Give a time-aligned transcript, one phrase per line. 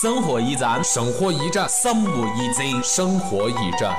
[0.00, 3.94] 生活驿站，生活驿站，生活驿站，生活驿站。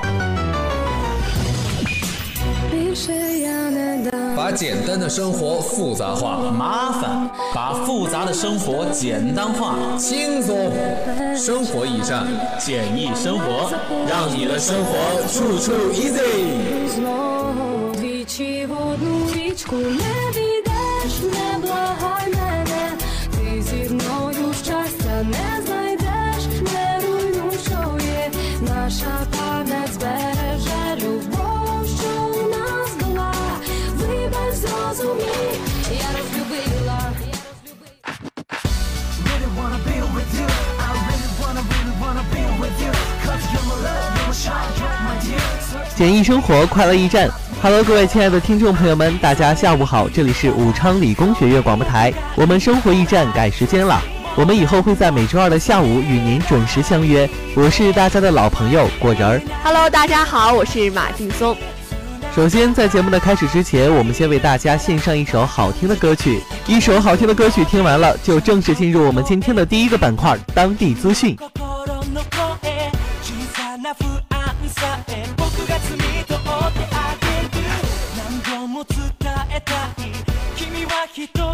[4.36, 10.72] 把简单的生活复杂化，麻烦把复杂的生活简单化，轻松
[11.36, 12.26] 生活驿站，
[12.58, 13.70] 简易生活，
[14.08, 16.84] 让你的生活处处 easy。
[45.96, 47.30] 简易生活，快乐驿站。
[47.62, 54.02] Hello，各位亲爱的听众朋友们，大家下午好，这里是武昌理工学院广播台，我们生活驿站改时间了，
[54.34, 57.30] 我们以后会在每周二的下午与您准时相约。
[57.54, 59.40] 我是大家的老朋友果仁儿。
[59.62, 61.56] Hello，大家好，我是马劲松。
[62.34, 66.42] 首先，在节目的开始之前，我们先为大家献上一首好听的歌曲。
[66.66, 71.36] 一首好听的歌曲听完了，就正式进入我们今天的第一个板块——当地资讯。
[81.26, 81.53] poquito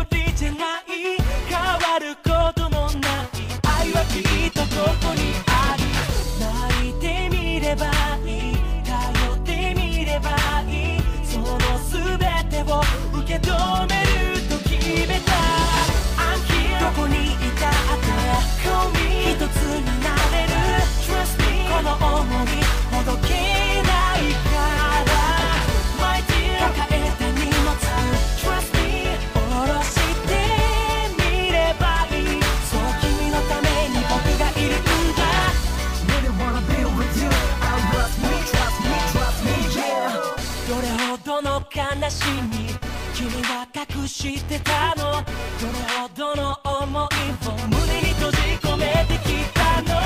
[41.90, 42.68] 話に
[43.14, 45.10] 君は隠してたの。
[45.10, 50.00] どれほどの想いを胸に閉じ込めてきたの。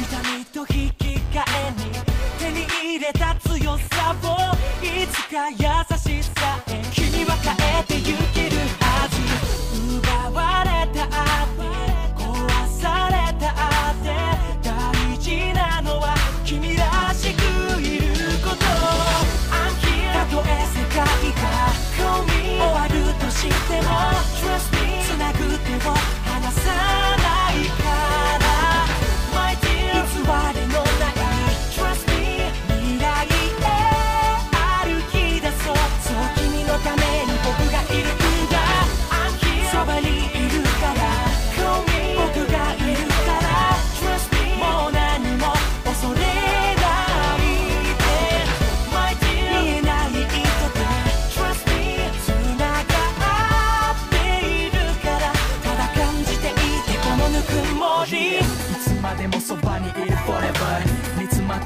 [0.00, 1.92] 痛みと引き換えに
[2.38, 4.24] 手に入れた強さを
[4.82, 5.75] いつかや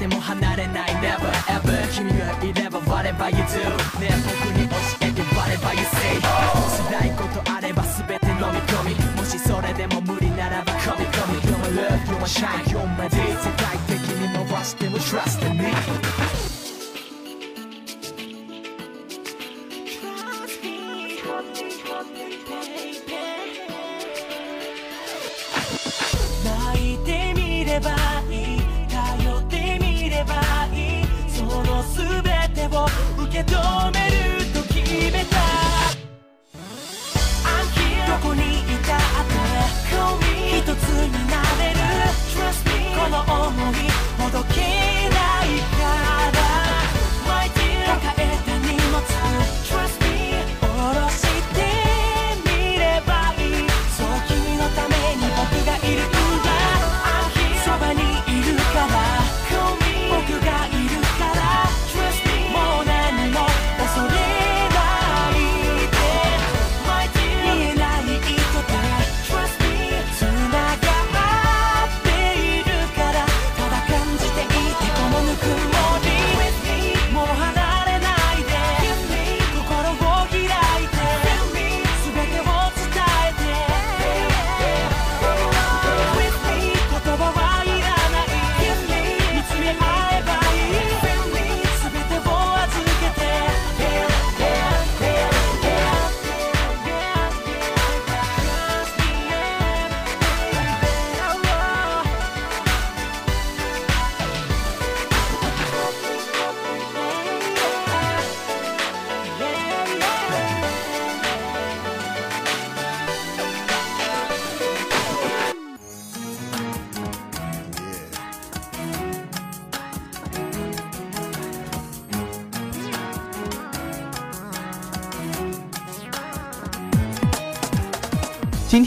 [0.00, 3.60] ても離れない Never ever 君がいれば whatever you do
[4.00, 6.24] ねえ僕に教えて whatever you say も
[6.70, 13.22] しないことあれば全て飲み込みもしそれでも無理ならば込み込み You're my love, you're my shine, you're my D 世
[13.60, 15.64] 界的に伸ばしても trust in me
[26.42, 27.90] 泣いてみれば
[28.30, 28.59] いい
[33.18, 34.09] و که دامه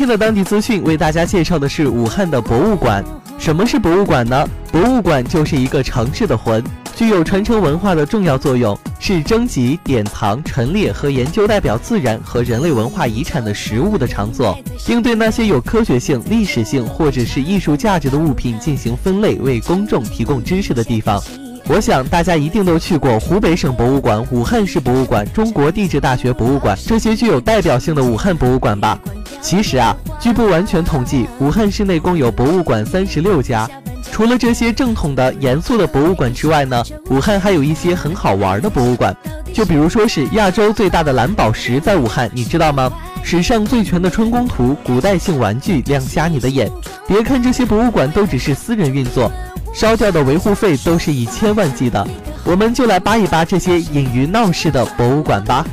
[0.04, 3.02] 天的当地资讯为大家介绍的是武汉的博物馆。
[3.40, 4.46] 什么是博物馆呢？
[4.70, 6.62] 博物馆就是一个城市的魂，
[6.94, 21.24] 具有传承文化的重要作用，是征集、典藏、陈列和研究代表自然和人类文化遗产的实物的场所，并对那些有科学性、历史性或者是艺术价值的物品进行分类，为公众提供知识的地方。
[21.68, 29.00] 我想大家一定都去过湖北省博物馆、武汉市博物馆、中国地质大学博物馆这些具有代表性的武汉博物馆吧。
[29.42, 33.70] 其实啊，据不完全统计，武汉市内共有博物馆三十六家。
[34.12, 39.16] 除了这些正统的、严肃的博物馆之外呢，武汉还有一些很好玩的博物馆。
[39.54, 42.92] 就比如说是亚洲最大的蓝宝石在武汉，你知道吗？
[43.24, 46.70] 史上最全的春宫图、古代性玩具，亮瞎你的眼。
[47.08, 49.32] 别看这些博物馆都只是私人运作，
[49.74, 52.06] 烧掉的维护费都是以千万计的。
[52.44, 55.66] 我们就来扒一扒这些隐于闹市的博物馆吧。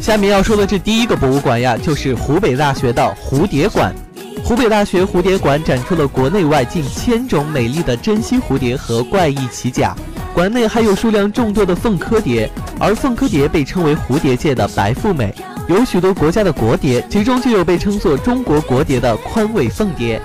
[0.00, 3.92] 下面要说的这第一个博物馆呀，就是湖北大学的蝴蝶馆。
[4.42, 9.94] 湖北大学蝴蝶馆展出了国内外近千种美丽的珍稀蝴蝶和怪异奇甲，
[10.32, 12.48] 馆内还有数量众多的凤科蝶，
[12.78, 15.34] 而凤科蝶被称为蝴蝶界的白富美，
[15.66, 20.20] 有许多国家的国蝶，其中就有被称作中国国蝶的宽尾凤蝶。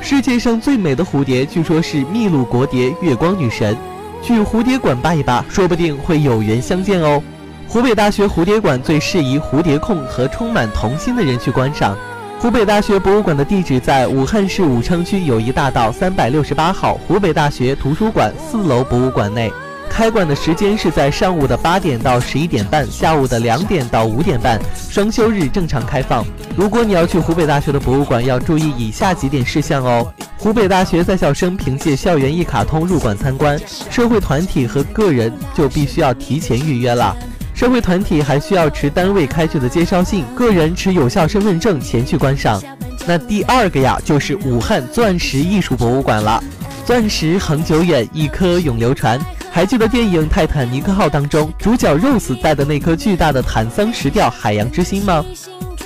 [0.00, 3.76] 世界上最美的蝴蝶，据说是秘鲁国蝶月光女神。
[4.22, 7.22] 去蝴蝶馆扒一扒，说不定会有缘相见哦。
[7.68, 11.94] 湖北大学蝴蝶馆最适宜蝴蝶控和充满童心的人去观赏。
[12.40, 19.52] 湖北大学博物馆的地址在武汉市武昌区友谊大道三百六十八号湖北大学图书馆四楼博物馆内。
[19.88, 26.24] 开馆的时间是在上午的八点到十一点半，下午的两点到五点半，双休日正常开放。
[26.56, 30.12] 如果你要去湖北大学的博物馆，要注意以下几点事项哦。
[30.36, 33.58] 湖北大学在校生凭借校园一卡通入馆参观，
[33.90, 37.16] 社会团体和个人就必须要提前预约了。
[37.54, 42.62] 社会团体还需要持单位开具的介绍信，个人持有效身份证前去观赏。
[43.04, 46.42] 那第二个呀，就是武汉钻石艺术博物馆了。
[46.84, 49.20] 钻石恒久远，一颗永流传。
[49.58, 55.24] 还记得电影《泰坦尼克号》当中主角 Rose 带的那颗巨大的坦桑石雕海洋之心吗？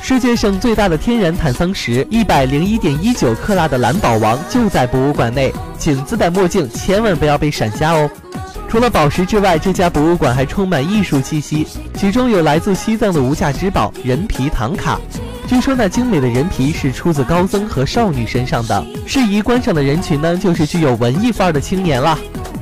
[0.03, 8.11] 世界上最大的天然坦桑石，一百零一点一九克拉的蓝宝王就在博物馆内，请自带墨镜，千万不要被闪瞎哦。
[8.69, 15.01] 除了宝石之外，这家博物馆还充满艺术气息，其中有来自西藏的无价之宝人皮唐卡。
[15.47, 18.85] 据说那精美的人皮是出自高僧和少女身上的。
[19.07, 22.19] 适宜观赏的人群呢，就是具有文艺范儿的青年了。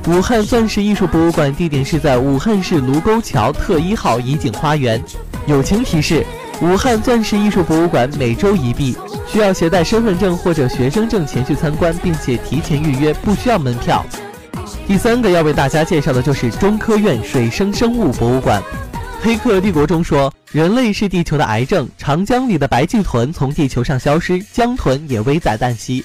[0.07, 5.01] 武汉钻石艺术博物馆地点是在武汉市卢沟桥特一号怡景花园。
[5.45, 6.25] 友情提示：
[6.59, 14.03] 武汉钻石艺术博物馆每周一闭，需要携带身份证或者学生证前去参观，并且提前预约，不需要门票。
[14.87, 18.61] 第三个要为大家介绍的就是中科院水生生物博物馆。
[19.21, 26.03] 《黑客帝国》中说，人类是地球的癌症，长江里的白鳍豚从地球上消失，江豚也危在旦夕。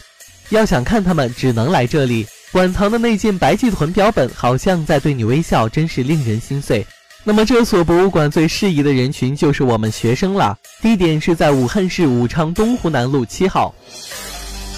[0.50, 2.26] 要想看它们，只能来这里。
[2.56, 6.86] 馆藏的那件白鳍豚标本好像在对你微笑，真是令人心碎。
[7.22, 10.56] 那么，这所博物馆最适宜的人群就是我们学生了。
[10.80, 13.74] 地点是在武汉市武昌东湖南路七号。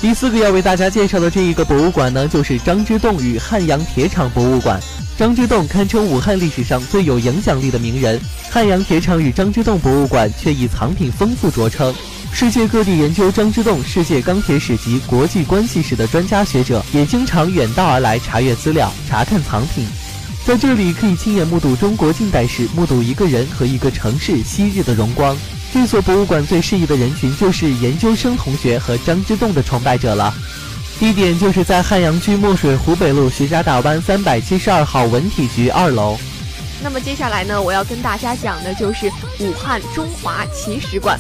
[0.01, 4.83] 第四个要为大家介绍的这一个博物馆呢，就是张之洞与汉阳铁厂博物馆。
[5.17, 8.21] 张之洞堪称武汉历史上最有影响力的名人，
[8.51, 11.95] 汉阳铁厂与张之洞博物馆却以藏品丰富着称。
[12.33, 19.85] 世界各地研究张之洞世界钢铁史及国际关系史的专家学者，也经常远道而来查阅资料、查看藏品。
[20.47, 25.37] 在这里可以亲眼目睹中国近代史，目睹一个人和一个城市昔日的荣光。
[25.75, 30.33] 这所博物馆最适宜的人群就是研究生同学和张之洞的崇拜者了。
[31.01, 36.17] 地点就是在汉阳区墨水湖北路徐家大湾三百七十二号文体局二楼。
[36.83, 41.19] 那么接下来呢，我要跟大家讲的就是武汉中华奇石馆。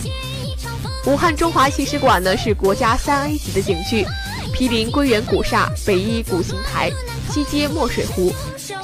[1.08, 4.04] 武汉中华奇石馆呢是国家三 A 级的景区，
[4.52, 6.92] 毗邻归园古刹、北依古邢台，
[7.30, 8.30] 西接墨水湖。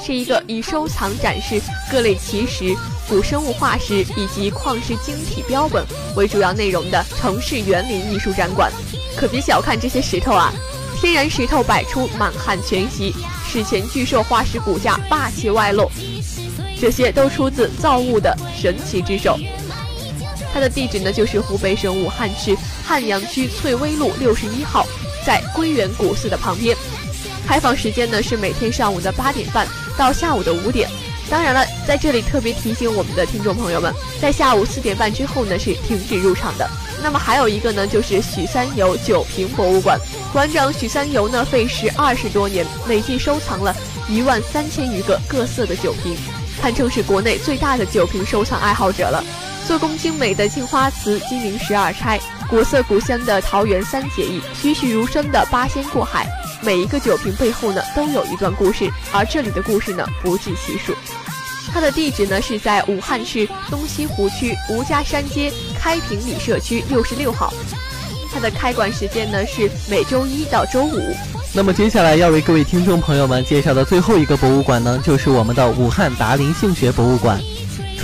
[0.03, 2.75] 是一个以收藏展示各类奇石、
[3.07, 8.71] 古生物化石以及矿石晶体标本为主要内容的城市园林艺术展馆。
[9.15, 10.51] 可别小看这些石头啊，
[10.99, 13.13] 天然石头百出，满汉全席，
[13.47, 15.91] 史前巨兽化石骨架霸气外露，
[16.81, 19.37] 这些都出自造物的神奇之手。
[20.55, 24.87] 它的地址呢，就是湖北省武汉市汉阳区翠微路六十一号，
[25.25, 26.73] 在归元古寺的旁边。
[27.45, 30.89] 开放时间呢是每天上午的八点半到下午的五点，
[31.29, 36.65] 当然了，在这里特别提醒我们的听众朋友们，在下午四点半之后呢是停止入场的。
[37.03, 39.99] 那么还有一个呢，就是许三游酒瓶博物馆，
[40.31, 43.75] 馆长许三游呢费时二十多年，累计收藏了
[44.07, 46.15] 一万三千余个各色的酒瓶，
[46.61, 49.21] 堪称是国内最大的酒瓶收藏爱好者了。
[49.65, 56.27] 做工精美的青花瓷、金陵十二钗、古色古香的桃园三结义，栩栩如生的八仙过海，
[56.61, 60.93] 每一个酒瓶背后呢都有一段故事，而这里的故事呢不计其数。
[61.73, 67.51] 它的地址呢是在武汉市东西湖区吴家山街开平里社区六十六号。
[68.31, 71.15] 它的开馆时间呢是每周一到周五。
[71.53, 77.41] 那么接下来要为各位听众朋友们介绍的最后一个博物馆呢，就是我们的武汉达林性学博物馆。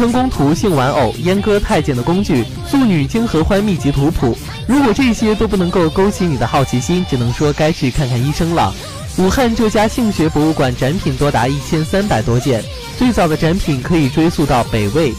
[0.01, 8.74] 春宫图、性玩偶、阉割太监的工具、素女经合欢秘籍图谱，如果这些都不能够勾起你的好奇心，只能说该去看看医生了。
[9.17, 12.63] 武汉这家性学博物馆展品多达一千三百多件。
[12.98, 15.13] 最早的展品可以追溯到北魏，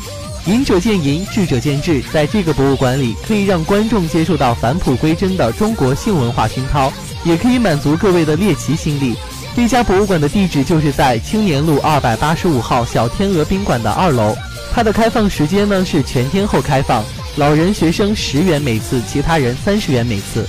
[0.45, 2.03] 仁者见仁，智者见智。
[2.13, 9.15] 在这个博物馆里，可以让观众接受到返璞归真的中国性文化熏陶，也可以满足各位的猎奇心理。
[9.55, 14.37] 这家博物馆的地址就是在青年路二百八十五号小天鹅宾馆的二楼。
[14.75, 17.05] 它的开放时间呢是全天候开放，
[17.37, 20.47] 老人学生十元每次，其他人三十元每次。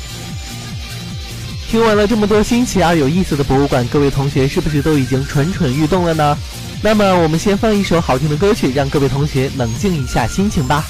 [1.69, 6.37] 听完了这么多新奇而有意思的博物馆，各位同学是不是都已经蠢蠢欲动了呢？
[6.81, 10.85] 那么，我们先放一首好听的歌曲，让各位同学冷静一下心情吧。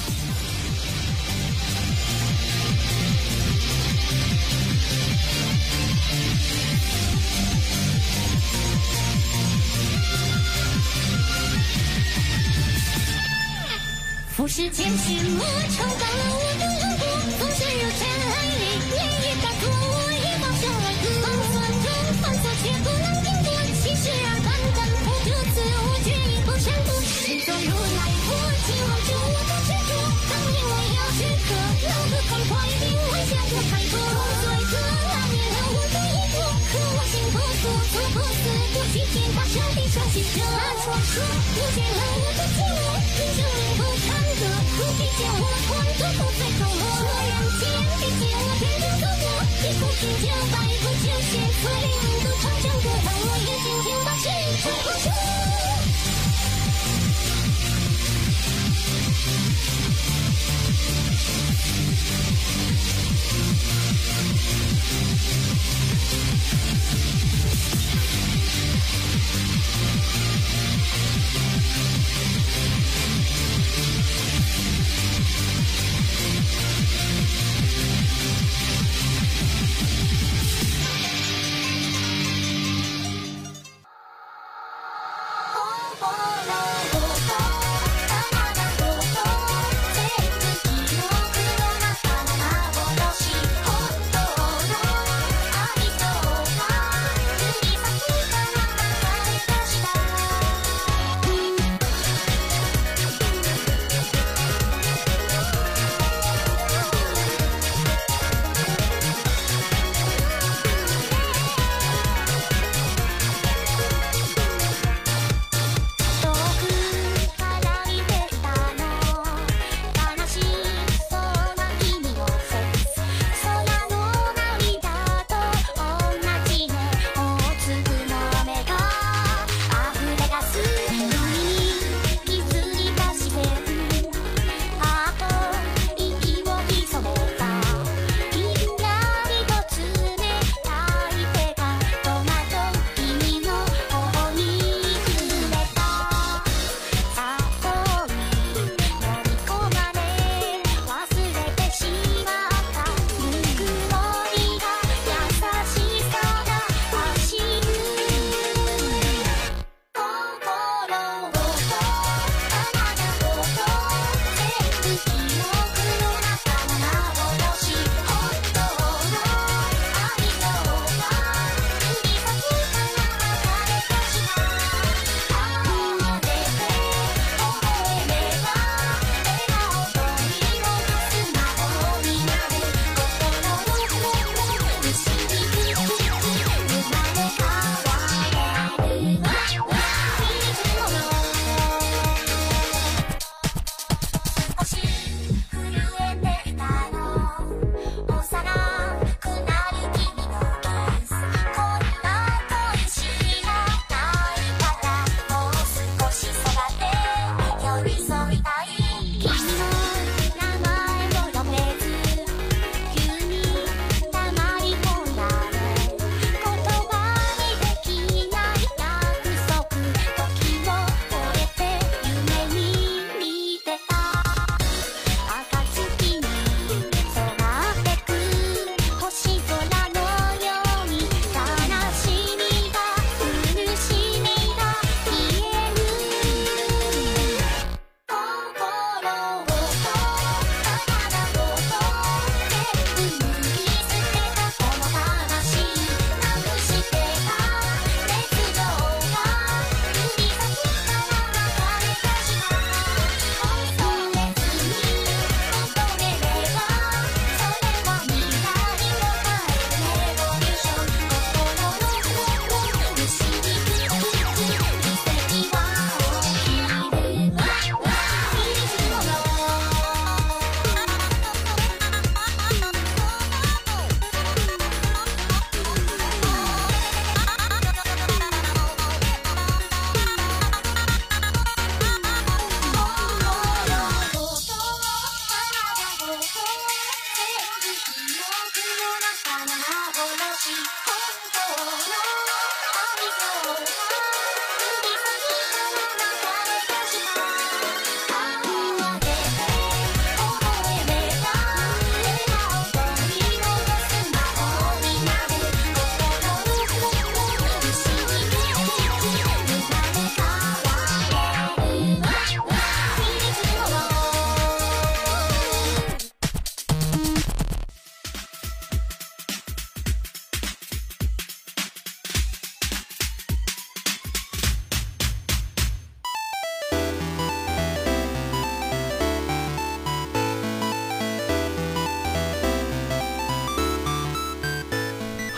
[41.14, 41.64] 传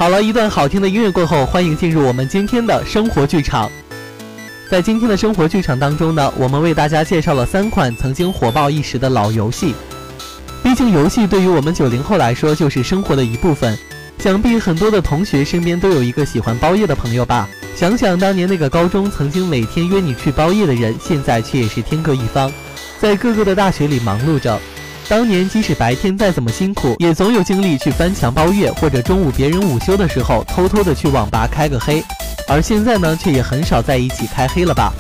[0.07, 3.69] 好了一段好听的音乐过后，欢迎进入我们今天的生活剧场。
[4.71, 9.75] 在今天的生活剧场当中呢，我们为大家介绍了三款曾经火爆一时的老游戏。
[10.63, 13.77] 毕竟游戏对于我们九零后来说就是生活的一部分，
[14.21, 17.49] 想必很多的同学身边都有一个喜欢包夜的朋友吧。
[17.75, 22.53] 想想当年那个高中曾经每天约你去包夜的人，现在却也是天各一方，
[23.01, 24.57] 在各个的大学里忙碌着。
[25.09, 32.03] 当年即使白天再怎么辛苦，也总有精力去翻墙包月，或者中午别人午休的时候偷偷的去网吧开个黑。
[32.49, 34.93] 而现在呢，却也很少在一起开黑了吧？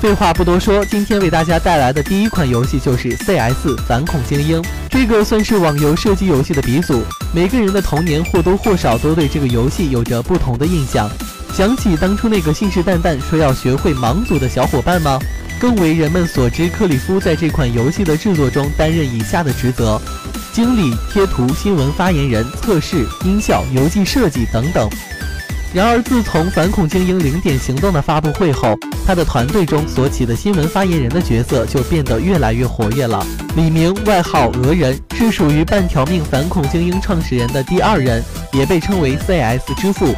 [0.00, 4.62] 废话不多说，今天为大家带来的第一款游戏就是 CS 反恐精英。
[4.88, 7.02] 这个算是网游射击游戏的鼻祖，
[7.34, 11.10] 每个人的童年或多或少都对这个游戏有着不同的印象。
[11.52, 15.18] 想起当初那个信誓旦旦说要学会盲组的小伙伴吗？
[15.60, 20.00] 更为人们所知，克里夫在这款游戏的制作中担任以下的职责：
[20.54, 24.88] 经理、贴图、新闻发言人、测试、音效、游戏设计等等。
[25.74, 28.74] 然而，自从《反恐精英：零点行动》的发布会后，
[29.06, 33.24] 他的团队中所起的新闻发言人的角色就变得越来越活跃了。
[33.54, 40.14] 李明，外号俄人，是属于半条命反恐精英创始人的第二人，也被称为 CS 之父。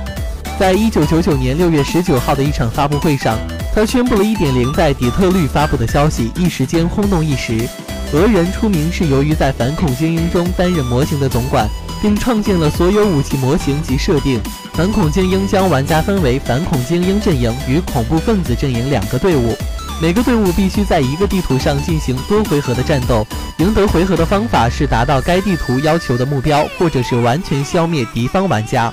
[0.57, 3.37] 在一九九九年六月十九号的一场发布会上，
[3.75, 7.69] 他宣布了一点零在底特律发布的消息，一时间轰动一时。
[8.13, 11.67] 俄人出名是由于在反恐精英中担任模型的总管。
[12.03, 14.41] 并创建了所有武器模型及设定。
[14.75, 19.57] 反恐精英将玩家分为反恐精英阵营与恐怖分子阵营两个队伍，
[20.01, 23.25] 每个队伍必须在一个地图上进行多回合的战斗。
[23.59, 28.93] 赢得回合的方法是达到该地图要求的目标，或者是完全消灭敌方玩家。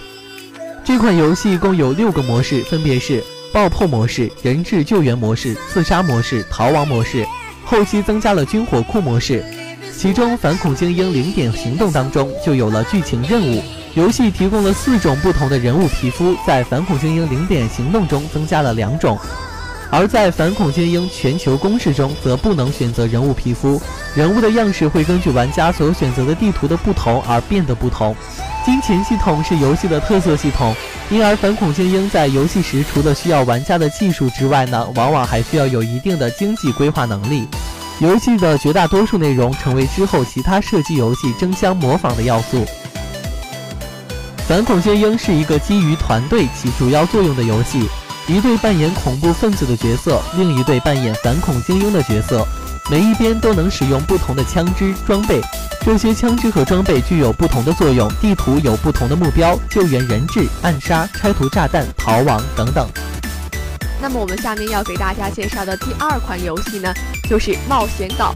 [0.85, 7.25] 这款游戏共有六个模式，分别是爆破模式、人质救援模式、刺杀模式、逃亡模式，
[7.65, 9.43] 后期增加了军火库模式。
[9.97, 13.61] 其中，《反恐精英：零点行动》当中就有了剧情任务。
[13.95, 19.17] 游戏提供了四种不同的人物皮肤，在《反恐精英：零点行动》中增加了两种，
[19.89, 23.81] 而在《反恐精英：全球攻势》中则不能选择人物皮肤，
[24.15, 28.15] 人物的样式会根据玩家所选择的地图的不同而变得不同。
[28.63, 30.73] 金钱系统是游戏的特色系统，
[31.11, 37.47] 因而《反恐精英》在游戏时除了需要玩家的技术之外呢，往往还需要有一定的经济规划能力。
[37.99, 42.63] 游戏的绝大多数内容成为之后其他射击游戏争相模仿的要素。
[44.47, 47.89] 反恐精英是一个基于团队起主要作用的游戏，
[48.27, 52.47] 一队扮演恐怖分子的角色，另一队扮演反恐精英的角色，
[52.91, 55.39] 每一边都能使用不同的枪支装备，
[55.85, 62.89] 这些枪支和装备具有不同的作用，地图有不同的目标，救援人质、暗杀、拆除炸弹、逃亡等等。
[64.01, 66.91] 那么我们下面要给大家介绍的第二款游戏呢，
[67.29, 68.33] 就是《冒险岛》。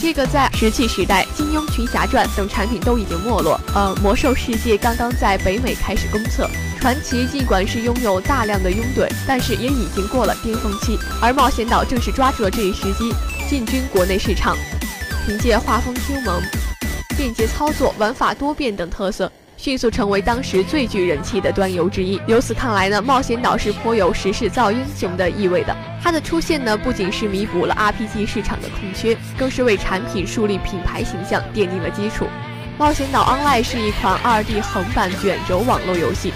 [0.00, 6.48] 这个在石器时代、金庸群侠传等产品都已经没落，呃，魔兽世界刚刚在北美开始公测。
[6.80, 13.12] 传奇尽管是拥有大量的拥趸，但是也已经过了巅峰期，而冒险岛正是抓住了这一时机，
[13.50, 14.56] 进军国内市场。
[15.26, 16.40] 凭借画风 Q 萌、
[17.16, 19.30] 便捷操作、玩法多变等特色。
[19.56, 22.20] 迅速成为当时最具人气的端游之一。
[22.28, 25.76] 由此看来呢，冒险岛是颇有时势造英雄的意味的。
[26.00, 32.26] 它的出现呢，不仅是弥补了 RPG 市场的空缺，更是为产品树立品牌形象奠定了基础。
[32.80, 36.32] 冒险岛 Online 是一款 2D 横版卷轴网络游戏。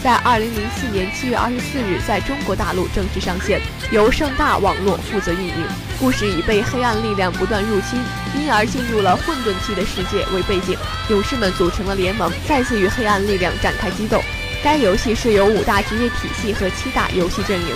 [0.00, 5.66] 在2004年7月二十四日，在中国大陆正式上线，由盛大网络负责运营。
[5.98, 7.98] 故事以被黑暗力量不断入侵，
[8.38, 10.78] 因而进入了混沌期的世界为背景，
[11.10, 14.22] 勇士们组成了联盟，再次与黑暗力量展开激斗。
[14.62, 17.74] 该游戏是由五大职业体系和七大游戏阵营。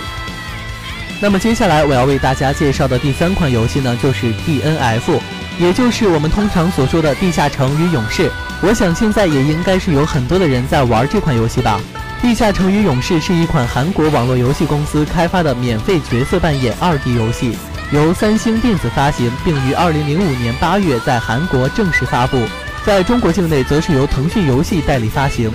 [1.19, 5.19] 那么接下来我要为大家介绍的第三款游戏呢，就是 DNF，
[5.59, 8.31] 也就是我们通常所说的地下城与勇士。
[8.61, 11.79] 我想现在也应该是有很多的人在玩这款游戏吧。
[12.21, 17.57] 地下城与勇士是一款韩国网络游戏公司开发的免费角色扮演 2D 游戏，
[17.91, 22.41] 由三星电子发行，并于2005年8月在韩国正式发布，
[22.85, 25.51] 在中国境内则是由腾讯游戏代理发行。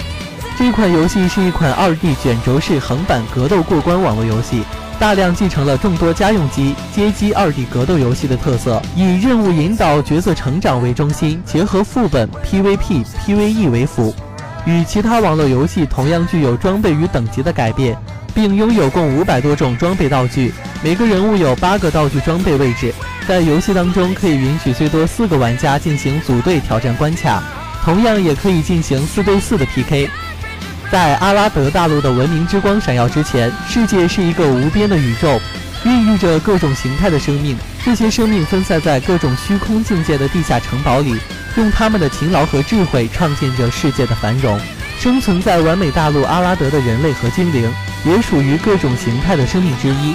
[0.59, 4.65] 这款游戏是一款 2D 卷轴式横版格斗过关网络游戏，
[4.99, 14.13] 大量继承了众多家用机街机 2D 格斗游戏的特色，以任务引导、角色成长为中心，结合副本 PVP、PVE 为辅。
[14.67, 17.97] 与其他网络游戏同样具有装备与等级的改变，
[18.35, 22.93] 并拥有共五百多种装备道具，每个人物有八个道具装备位置，
[23.29, 27.41] 在游戏当中可以允许最多四个玩家进行组队挑战关卡，
[27.85, 30.11] 同样也可以进行四对四的 PK。
[30.91, 35.39] 在阿拉德大陆的文明之光闪耀之前，世界是一个无边的宇宙，
[35.85, 41.15] 孕育着各种形态的生命，这些生命分散在各种虚空境界的地下城堡里。
[41.57, 44.59] 用他们的勤劳和智慧创建着世界的繁荣。
[44.99, 47.71] 生存在完美大陆阿拉德的人类和精灵，
[48.05, 50.15] 也属于各种形态的生命之一。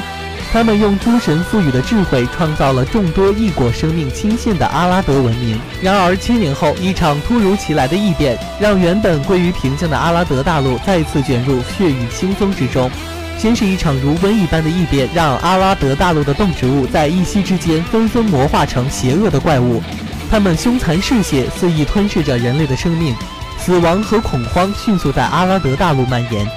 [0.53, 5.59] 他们用诸神赋予的智慧，创造了众多异果生命亲近的阿拉德文明。
[5.81, 12.87] 然而，千年后，一场突如其来的异变，让原本归于平静的阿拉德大陆再次卷入血雨腥风之中。
[13.35, 19.81] 先是一场如瘟疫般的异变，让阿拉德大陆的动植物在一夕之间纷纷魔化成邪恶的怪物，
[20.29, 23.15] 它们凶残嗜血，肆意吞噬着人类的生命。
[23.57, 26.47] 死亡和恐慌迅速在阿拉德大陆蔓延。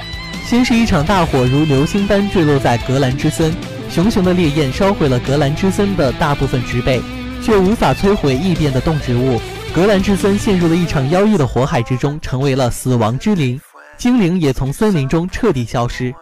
[0.44, 3.56] 先是一场大火如流星般坠落在格兰之森。
[3.96, 7.00] 熊熊的烈焰烧毁了格兰之森的大部分植被，
[7.42, 9.40] 却无法摧毁异变的动植物。
[9.74, 13.58] 格兰之森陷入了一场妖异的火海之中，成为了死亡之林。
[13.96, 16.14] 精灵也从森林中彻底消失。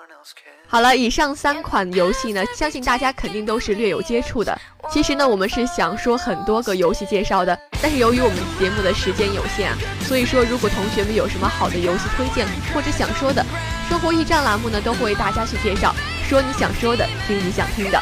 [0.69, 4.57] 好了，以上三款游戏呢，相信大家肯定都是略有接触的。
[4.89, 13.45] 其实呢，我们是想说很多个游戏介绍的，但是由于我们节目的时间有限啊，所以说如果同学们有什么好的游戏推荐或者想说的，
[13.89, 15.93] 生活驿站栏目呢都会为大家去介绍。
[16.29, 18.01] 说你想说的，听你想听的。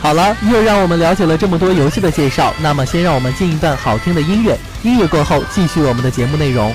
[0.00, 6.74] 好了，又让我们了解了这么多游戏的介绍，那么先让我们进一段好听的音乐，音乐过后继续我们的节目内容。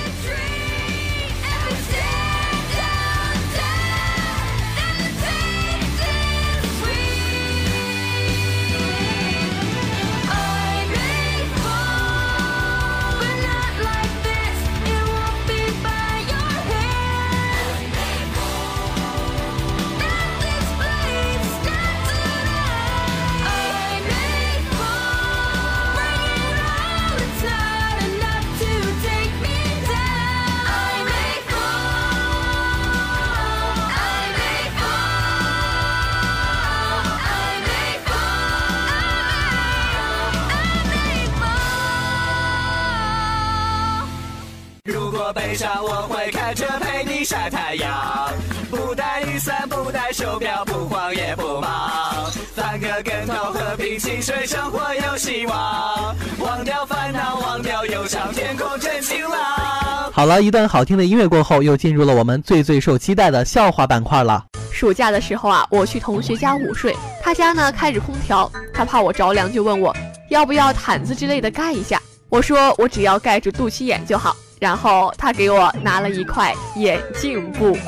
[46.08, 48.32] 会开车陪你晒太阳，
[48.70, 60.10] 不带雨伞，不带手表，不慌也不忙，翻个跟头，喝瓶汽水，生活有希望，忘掉烦恼，忘掉忧伤，天空真晴朗。
[60.10, 64.42] 好了一段好听的音乐过后，又进入了我们最最受期待的笑话板块了。
[64.72, 69.94] 暑假的时候啊，我去同学家午睡，他家呢开着空调，他怕我着凉，就问我
[70.30, 72.00] 要不要毯子之类的盖一下。
[72.30, 74.34] 我说我只要盖住肚脐眼就好。
[74.60, 77.76] 然后他给我拿了一块眼镜布。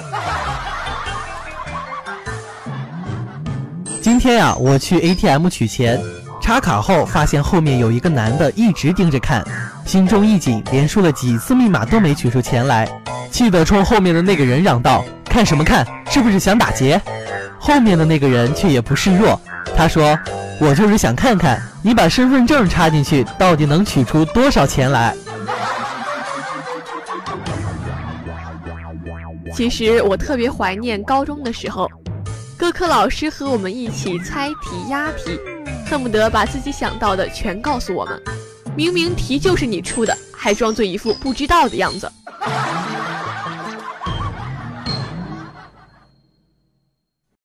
[4.01, 6.01] 今天呀，我去 ATM 取钱，
[6.41, 9.45] 插卡后发现后面有一个男的一直盯着看，
[9.85, 12.89] 心中一紧，连输了几次密码都没取出钱来，
[13.31, 15.87] 气得冲后面的那个人嚷道：“看什么看？
[16.11, 17.01] 是不是想打劫？”
[17.61, 19.39] 后面的那个人却也不示弱，
[19.77, 20.19] 他说
[20.59, 25.15] ：“我就是想看看你把身份证插进去，到底能取出多少钱来。”
[29.55, 31.89] 其实我特别怀念高中的时候，
[32.57, 35.39] 各科老师和我们一起猜题押题，
[35.87, 38.21] 恨不得把自己想到的全告诉我们。
[38.77, 42.11] 明明题就是你出的，还装作一副不知道的样子。